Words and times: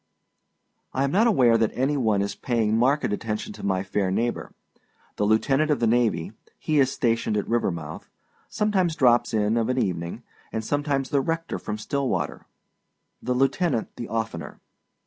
I 0.95 1.03
am 1.03 1.11
not 1.11 1.27
aware 1.27 1.59
that 1.59 1.69
any 1.75 1.95
one 1.95 2.23
is 2.23 2.33
paying 2.33 2.75
marked 2.75 3.03
attention 3.03 3.53
to 3.53 3.63
my 3.63 3.83
fair 3.83 4.09
neighbor. 4.09 4.51
The 5.17 5.25
lieutenant 5.25 5.69
of 5.69 5.79
the 5.79 5.85
navy 5.85 6.31
he 6.57 6.79
is 6.79 6.91
stationed 6.91 7.37
at 7.37 7.47
Rivermouth 7.47 8.09
sometimes 8.49 8.95
drops 8.95 9.31
in 9.31 9.57
of 9.57 9.69
an 9.69 9.77
evening, 9.77 10.23
and 10.51 10.65
sometimes 10.65 11.09
the 11.11 11.21
rector 11.21 11.59
from 11.59 11.77
Stillwater; 11.77 12.47
the 13.21 13.35
lieutenant 13.35 13.95
the 13.95 14.07
oftener. 14.07 14.59